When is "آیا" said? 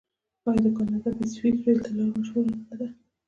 0.47-0.59